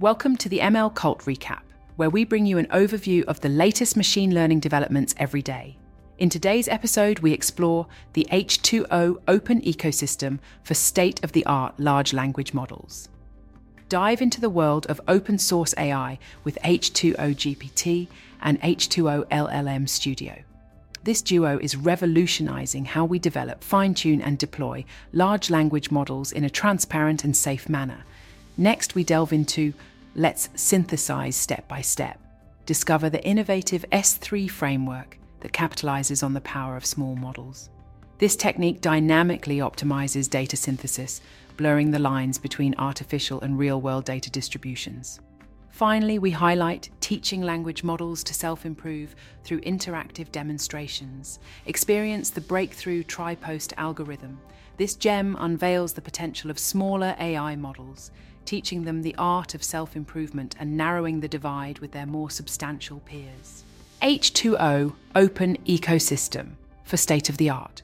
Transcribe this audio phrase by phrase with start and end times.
[0.00, 1.62] Welcome to the ML Cult Recap,
[1.94, 5.78] where we bring you an overview of the latest machine learning developments every day.
[6.18, 12.12] In today's episode, we explore the H2O open ecosystem for state of the art large
[12.12, 13.08] language models.
[13.88, 18.08] Dive into the world of open source AI with H2O GPT
[18.42, 20.42] and H2O LLM Studio.
[21.04, 26.42] This duo is revolutionizing how we develop, fine tune, and deploy large language models in
[26.42, 28.04] a transparent and safe manner.
[28.56, 29.74] Next, we delve into
[30.14, 32.20] Let's Synthesize Step by Step.
[32.66, 37.68] Discover the innovative S3 framework that capitalizes on the power of small models.
[38.18, 41.20] This technique dynamically optimizes data synthesis,
[41.56, 45.18] blurring the lines between artificial and real world data distributions.
[45.70, 51.40] Finally, we highlight teaching language models to self improve through interactive demonstrations.
[51.66, 54.38] Experience the breakthrough TriPosT algorithm.
[54.76, 58.12] This gem unveils the potential of smaller AI models,
[58.44, 63.00] teaching them the art of self improvement and narrowing the divide with their more substantial
[63.00, 63.64] peers.
[64.02, 66.52] H2O Open Ecosystem
[66.84, 67.82] for state of the art.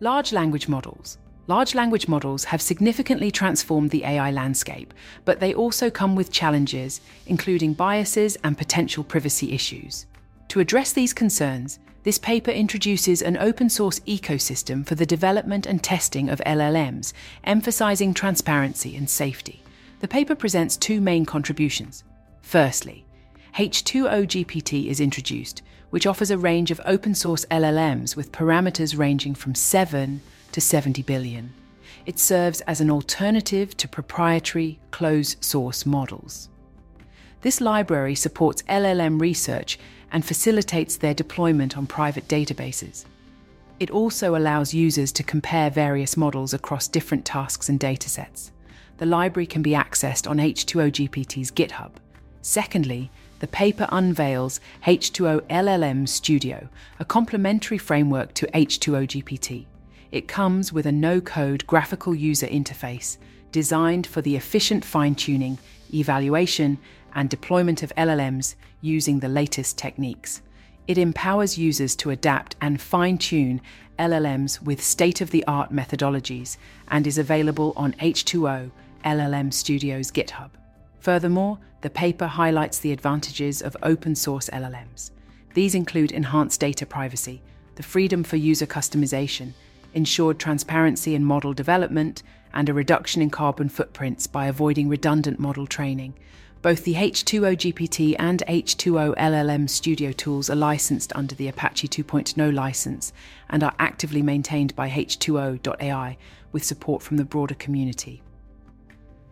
[0.00, 5.90] Large language models Large language models have significantly transformed the AI landscape, but they also
[5.90, 10.06] come with challenges, including biases and potential privacy issues.
[10.48, 15.82] To address these concerns, this paper introduces an open source ecosystem for the development and
[15.82, 19.61] testing of LLMs, emphasizing transparency and safety.
[20.02, 22.02] The paper presents two main contributions.
[22.40, 23.06] Firstly,
[23.54, 29.36] H2O GPT is introduced, which offers a range of open source LLMs with parameters ranging
[29.36, 31.54] from 7 to 70 billion.
[32.04, 36.48] It serves as an alternative to proprietary closed source models.
[37.42, 39.78] This library supports LLM research
[40.10, 43.04] and facilitates their deployment on private databases.
[43.78, 48.50] It also allows users to compare various models across different tasks and datasets.
[49.02, 51.90] The library can be accessed on H2O GPT's GitHub.
[52.40, 56.68] Secondly, the paper unveils H2O LLM Studio,
[57.00, 59.66] a complementary framework to H2O GPT.
[60.12, 63.16] It comes with a no code graphical user interface
[63.50, 65.58] designed for the efficient fine tuning,
[65.92, 66.78] evaluation,
[67.12, 70.42] and deployment of LLMs using the latest techniques.
[70.86, 73.62] It empowers users to adapt and fine tune
[73.98, 78.70] LLMs with state of the art methodologies and is available on H2O
[79.04, 80.50] LLM Studio's GitHub.
[81.00, 85.10] Furthermore, the paper highlights the advantages of open source LLMs.
[85.54, 87.42] These include enhanced data privacy,
[87.74, 89.52] the freedom for user customization,
[89.94, 92.22] ensured transparency in model development,
[92.54, 96.14] and a reduction in carbon footprints by avoiding redundant model training.
[96.60, 102.54] Both the H2O GPT and H2O LLM Studio tools are licensed under the Apache 2.0
[102.54, 103.12] license
[103.50, 106.16] and are actively maintained by H2O.ai
[106.52, 108.22] with support from the broader community.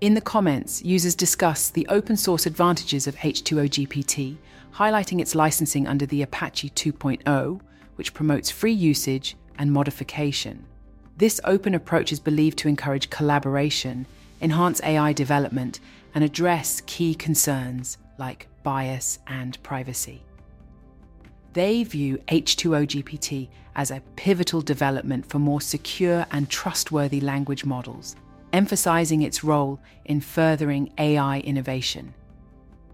[0.00, 4.38] In the comments, users discuss the open source advantages of H2O GPT,
[4.76, 7.60] highlighting its licensing under the Apache 2.0,
[7.96, 10.64] which promotes free usage and modification.
[11.18, 14.06] This open approach is believed to encourage collaboration,
[14.40, 15.80] enhance AI development,
[16.14, 20.22] and address key concerns like bias and privacy.
[21.52, 28.16] They view H2O GPT as a pivotal development for more secure and trustworthy language models,
[28.52, 32.14] emphasizing its role in furthering AI innovation.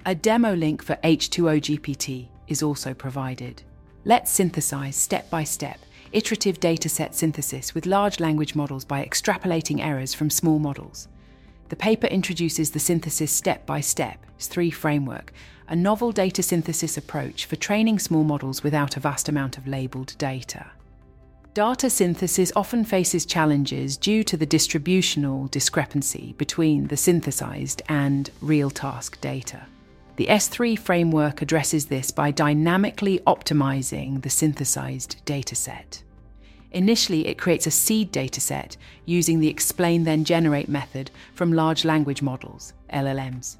[0.04, 3.62] A demo link for H2O GPT is also provided.
[4.04, 5.80] Let's synthesize step by step
[6.12, 11.08] iterative dataset synthesis with large language models by extrapolating errors from small models.
[11.68, 15.32] The paper introduces the synthesis step by step, S3 framework,
[15.68, 20.14] a novel data synthesis approach for training small models without a vast amount of labelled
[20.16, 20.70] data.
[21.56, 28.68] Data synthesis often faces challenges due to the distributional discrepancy between the synthesized and real
[28.68, 29.62] task data.
[30.16, 36.02] The S3 framework addresses this by dynamically optimizing the synthesized dataset.
[36.72, 42.20] Initially, it creates a seed dataset using the explain then generate method from large language
[42.20, 43.56] models, LLMs.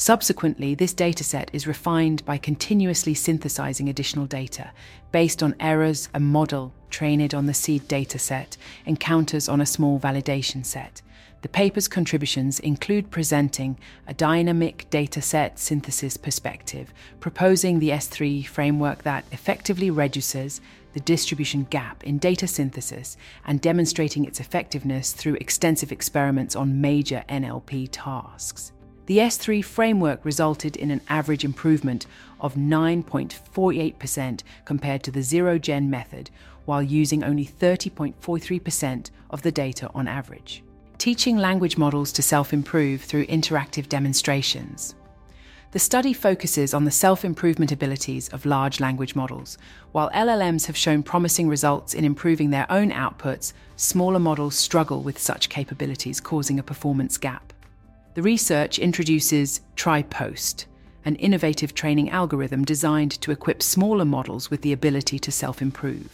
[0.00, 4.70] Subsequently, this dataset is refined by continuously synthesizing additional data
[5.12, 8.56] based on errors a model trained on the seed dataset
[8.86, 11.02] encounters on a small validation set
[11.40, 13.78] the paper's contributions include presenting
[14.08, 20.60] a dynamic dataset synthesis perspective, proposing the S3 framework that effectively reduces
[20.94, 23.16] the distribution gap in data synthesis
[23.46, 28.72] and demonstrating its effectiveness through extensive experiments on major NLP tasks.
[29.08, 32.04] The S3 framework resulted in an average improvement
[32.42, 36.28] of 9.48% compared to the ZeroGen method,
[36.66, 40.62] while using only 30.43% of the data on average.
[40.98, 44.94] teaching language models to self improve through interactive demonstrations.
[45.70, 49.56] The study focuses on the self improvement abilities of large language models.
[49.92, 55.18] While LLMs have shown promising results in improving their own outputs, smaller models struggle with
[55.18, 57.54] such capabilities, causing a performance gap.
[58.18, 60.66] The research introduces TriPosT,
[61.04, 66.10] an innovative training algorithm designed to equip smaller models with the ability to self improve.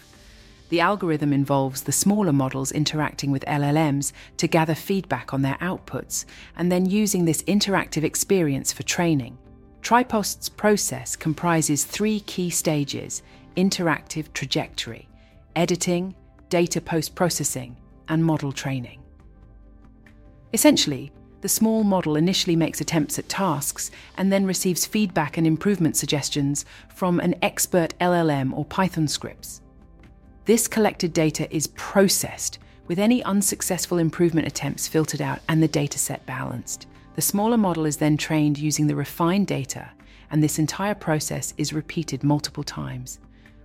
[0.69, 6.27] The algorithm involves the smaller models interacting with LLMs to gather feedback on their outputs
[6.59, 9.39] and then using this interactive experience for training.
[9.81, 13.23] TriPosT's process comprises three key stages
[13.56, 15.09] interactive trajectory,
[15.56, 16.15] editing,
[16.51, 17.79] data post processing,
[18.09, 19.01] and model training.
[20.53, 21.11] Essentially,
[21.44, 26.64] the small model initially makes attempts at tasks and then receives feedback and improvement suggestions
[26.88, 29.61] from an expert LLM or Python scripts.
[30.46, 36.25] This collected data is processed, with any unsuccessful improvement attempts filtered out and the dataset
[36.25, 36.87] balanced.
[37.14, 39.91] The smaller model is then trained using the refined data,
[40.31, 43.20] and this entire process is repeated multiple times.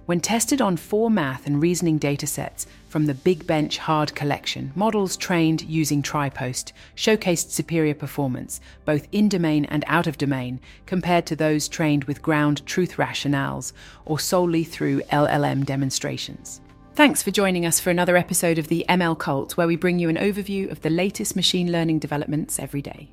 [0.10, 5.16] When tested on four math and reasoning datasets from the Big Bench Hard collection, models
[5.16, 11.36] trained using TriPosT showcased superior performance, both in domain and out of domain, compared to
[11.36, 13.72] those trained with ground truth rationales
[14.06, 16.60] or solely through LLM demonstrations.
[16.96, 20.10] Thanks for joining us for another episode of the ML Cult, where we bring you
[20.10, 23.12] an overview of the latest machine learning developments every day.